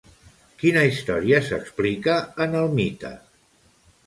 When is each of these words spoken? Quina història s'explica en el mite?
Quina 0.61 0.85
història 0.91 1.41
s'explica 1.49 2.17
en 2.47 2.57
el 2.63 2.73
mite? 2.81 3.13